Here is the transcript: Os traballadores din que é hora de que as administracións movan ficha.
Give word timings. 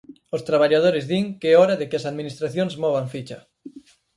Os 0.35 0.45
traballadores 0.49 1.05
din 1.11 1.25
que 1.39 1.47
é 1.53 1.59
hora 1.61 1.75
de 1.79 1.87
que 1.89 1.97
as 1.99 2.07
administracións 2.11 2.73
movan 2.83 3.07
ficha. 3.13 3.39